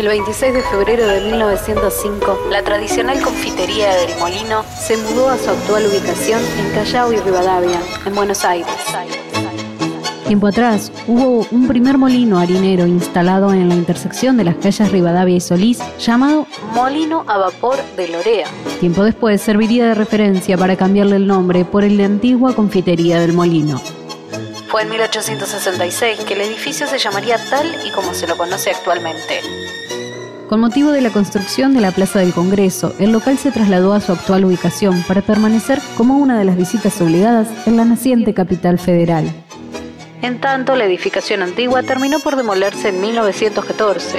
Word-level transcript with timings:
El 0.00 0.08
26 0.08 0.54
de 0.54 0.62
febrero 0.62 1.06
de 1.06 1.20
1905, 1.20 2.46
la 2.50 2.62
tradicional 2.62 3.20
confitería 3.20 3.94
del 3.96 4.18
Molino 4.18 4.64
se 4.64 4.96
mudó 4.96 5.28
a 5.28 5.36
su 5.36 5.50
actual 5.50 5.84
ubicación 5.84 6.40
en 6.58 6.72
Callao 6.72 7.12
y 7.12 7.16
Rivadavia, 7.16 7.78
en 8.06 8.14
Buenos 8.14 8.42
Aires. 8.46 8.72
Tiempo 10.26 10.46
atrás 10.46 10.90
hubo 11.06 11.46
un 11.50 11.68
primer 11.68 11.98
molino 11.98 12.38
harinero 12.38 12.86
instalado 12.86 13.52
en 13.52 13.68
la 13.68 13.74
intersección 13.74 14.38
de 14.38 14.44
las 14.44 14.56
calles 14.56 14.90
Rivadavia 14.90 15.36
y 15.36 15.40
Solís 15.42 15.80
llamado 15.98 16.46
Molino 16.72 17.26
a 17.26 17.36
vapor 17.36 17.76
de 17.98 18.08
Lorea. 18.08 18.46
Tiempo 18.80 19.04
después 19.04 19.42
serviría 19.42 19.88
de 19.88 19.94
referencia 19.94 20.56
para 20.56 20.76
cambiarle 20.76 21.16
el 21.16 21.26
nombre 21.26 21.66
por 21.66 21.84
el 21.84 21.98
de 21.98 22.04
antigua 22.04 22.54
confitería 22.54 23.20
del 23.20 23.34
molino. 23.34 23.78
Fue 24.70 24.82
en 24.82 24.90
1866 24.90 26.20
que 26.20 26.34
el 26.34 26.42
edificio 26.42 26.86
se 26.86 26.96
llamaría 26.96 27.38
tal 27.50 27.66
y 27.84 27.90
como 27.90 28.14
se 28.14 28.28
lo 28.28 28.36
conoce 28.36 28.70
actualmente. 28.70 29.40
Con 30.48 30.60
motivo 30.60 30.92
de 30.92 31.00
la 31.00 31.10
construcción 31.10 31.74
de 31.74 31.80
la 31.80 31.90
Plaza 31.90 32.20
del 32.20 32.32
Congreso, 32.32 32.94
el 33.00 33.10
local 33.10 33.36
se 33.36 33.50
trasladó 33.50 33.94
a 33.94 34.00
su 34.00 34.12
actual 34.12 34.44
ubicación 34.44 35.02
para 35.08 35.22
permanecer 35.22 35.80
como 35.96 36.18
una 36.18 36.38
de 36.38 36.44
las 36.44 36.56
visitas 36.56 37.00
obligadas 37.00 37.48
en 37.66 37.76
la 37.76 37.84
naciente 37.84 38.32
capital 38.32 38.78
federal. 38.78 39.28
En 40.22 40.40
tanto, 40.40 40.76
la 40.76 40.84
edificación 40.84 41.42
antigua 41.42 41.82
terminó 41.82 42.20
por 42.20 42.36
demolerse 42.36 42.90
en 42.90 43.00
1914. 43.00 44.18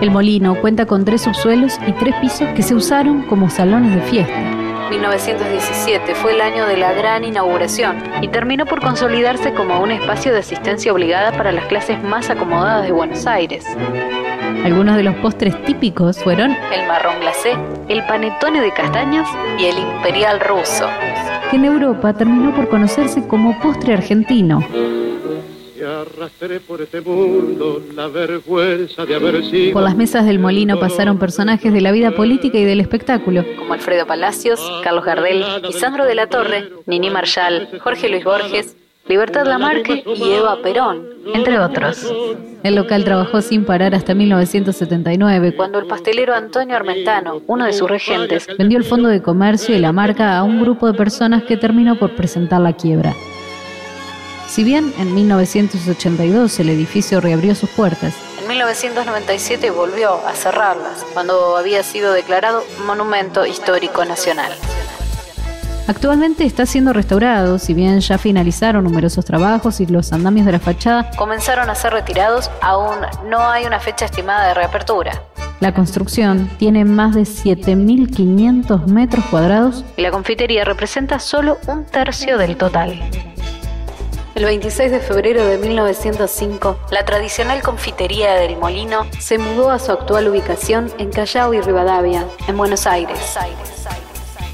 El 0.00 0.10
molino 0.10 0.58
cuenta 0.62 0.86
con 0.86 1.04
tres 1.04 1.22
subsuelos 1.22 1.78
y 1.86 1.92
tres 1.92 2.14
pisos 2.22 2.48
que 2.56 2.62
se 2.62 2.74
usaron 2.74 3.26
como 3.26 3.50
salones 3.50 3.94
de 3.94 4.00
fiesta. 4.00 4.57
1917 4.90 6.14
fue 6.14 6.32
el 6.34 6.40
año 6.40 6.66
de 6.66 6.76
la 6.76 6.92
gran 6.92 7.24
inauguración 7.24 7.96
y 8.22 8.28
terminó 8.28 8.66
por 8.66 8.80
consolidarse 8.80 9.52
como 9.54 9.80
un 9.80 9.90
espacio 9.90 10.32
de 10.32 10.38
asistencia 10.38 10.92
obligada 10.92 11.32
para 11.32 11.52
las 11.52 11.66
clases 11.66 12.02
más 12.02 12.30
acomodadas 12.30 12.84
de 12.84 12.92
Buenos 12.92 13.26
Aires. 13.26 13.66
Algunos 14.64 14.96
de 14.96 15.02
los 15.02 15.14
postres 15.16 15.60
típicos 15.64 16.22
fueron 16.22 16.56
el 16.72 16.86
marrón 16.86 17.20
glacé, 17.20 17.56
el 17.88 18.04
panetone 18.06 18.60
de 18.60 18.72
castañas 18.72 19.28
y 19.58 19.66
el 19.66 19.78
imperial 19.78 20.40
ruso 20.40 20.88
que 21.50 21.56
en 21.56 21.64
Europa 21.64 22.12
terminó 22.12 22.54
por 22.54 22.68
conocerse 22.68 23.26
como 23.26 23.58
postre 23.60 23.94
argentino. 23.94 24.62
Por 29.72 29.82
las 29.82 29.96
mesas 29.96 30.26
del 30.26 30.38
molino 30.38 30.78
pasaron 30.78 31.18
personajes 31.18 31.72
de 31.72 31.80
la 31.80 31.92
vida 31.92 32.10
política 32.12 32.58
y 32.58 32.64
del 32.64 32.80
espectáculo, 32.80 33.44
como 33.56 33.74
Alfredo 33.74 34.06
Palacios, 34.06 34.60
Carlos 34.84 35.04
Gardel, 35.04 35.44
Lisandro 35.62 36.04
de 36.04 36.14
la 36.14 36.26
Torre, 36.26 36.70
Nini 36.86 37.10
Marshall, 37.10 37.68
Jorge 37.80 38.08
Luis 38.08 38.24
Borges, 38.24 38.76
Libertad 39.08 39.46
Lamarque 39.46 40.04
y 40.04 40.32
Eva 40.32 40.58
Perón, 40.62 41.06
entre 41.32 41.58
otros. 41.58 42.12
El 42.62 42.74
local 42.74 43.04
trabajó 43.04 43.40
sin 43.40 43.64
parar 43.64 43.94
hasta 43.94 44.14
1979, 44.14 45.54
cuando 45.56 45.78
el 45.78 45.86
pastelero 45.86 46.34
Antonio 46.34 46.76
Armentano, 46.76 47.40
uno 47.46 47.64
de 47.64 47.72
sus 47.72 47.88
regentes, 47.88 48.46
vendió 48.58 48.76
el 48.76 48.84
fondo 48.84 49.08
de 49.08 49.22
comercio 49.22 49.74
y 49.74 49.78
la 49.78 49.92
marca 49.92 50.36
a 50.36 50.42
un 50.42 50.60
grupo 50.60 50.86
de 50.86 50.94
personas 50.94 51.44
que 51.44 51.56
terminó 51.56 51.98
por 51.98 52.14
presentar 52.16 52.60
la 52.60 52.74
quiebra. 52.74 53.14
Si 54.48 54.64
bien 54.64 54.94
en 54.98 55.14
1982 55.14 56.58
el 56.58 56.70
edificio 56.70 57.20
reabrió 57.20 57.54
sus 57.54 57.68
puertas, 57.68 58.14
en 58.40 58.48
1997 58.48 59.70
volvió 59.70 60.26
a 60.26 60.34
cerrarlas, 60.34 61.04
cuando 61.12 61.56
había 61.58 61.82
sido 61.82 62.14
declarado 62.14 62.64
Monumento 62.86 63.44
Histórico 63.44 64.06
Nacional. 64.06 64.50
Actualmente 65.86 66.44
está 66.44 66.64
siendo 66.64 66.94
restaurado, 66.94 67.58
si 67.58 67.74
bien 67.74 68.00
ya 68.00 68.16
finalizaron 68.16 68.84
numerosos 68.84 69.24
trabajos 69.24 69.80
y 69.80 69.86
los 69.86 70.12
andamios 70.12 70.46
de 70.46 70.52
la 70.52 70.60
fachada 70.60 71.10
comenzaron 71.16 71.68
a 71.68 71.74
ser 71.74 71.92
retirados, 71.92 72.50
aún 72.62 72.96
no 73.28 73.40
hay 73.50 73.66
una 73.66 73.80
fecha 73.80 74.06
estimada 74.06 74.48
de 74.48 74.54
reapertura. 74.54 75.22
La 75.60 75.74
construcción 75.74 76.48
tiene 76.58 76.84
más 76.84 77.14
de 77.14 77.22
7.500 77.22 78.86
metros 78.86 79.24
cuadrados 79.26 79.84
y 79.96 80.02
la 80.02 80.10
confitería 80.10 80.64
representa 80.64 81.18
solo 81.18 81.58
un 81.66 81.84
tercio 81.84 82.38
del 82.38 82.56
total. 82.56 82.98
El 84.38 84.44
26 84.44 84.92
de 84.92 85.00
febrero 85.00 85.44
de 85.44 85.58
1905, 85.58 86.78
la 86.92 87.04
tradicional 87.04 87.60
confitería 87.60 88.34
del 88.34 88.56
Molino 88.56 89.04
se 89.18 89.36
mudó 89.36 89.72
a 89.72 89.80
su 89.80 89.90
actual 89.90 90.28
ubicación 90.28 90.92
en 90.98 91.10
Callao 91.10 91.54
y 91.54 91.60
Rivadavia, 91.60 92.24
en 92.46 92.56
Buenos 92.56 92.86
Aires. 92.86 93.18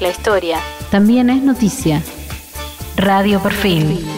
La 0.00 0.08
historia 0.08 0.58
también 0.90 1.30
es 1.30 1.44
noticia. 1.44 2.02
Radio 2.96 3.40
Perfil. 3.40 4.17